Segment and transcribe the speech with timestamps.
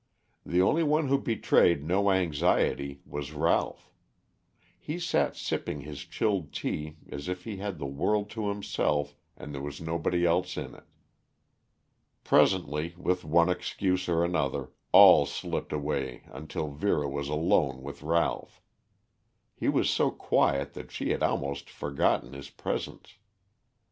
[0.43, 3.91] The only one who betrayed no anxiety was Ralph.
[4.79, 9.53] He sat sipping his chilled tea as if he had the world to himself and
[9.53, 10.85] there was nobody else in it.
[12.23, 18.59] Presently, with one excuse or another, all slipped away until Vera was alone with Ralph.
[19.53, 23.17] He was so quiet that she had almost forgotten his presence.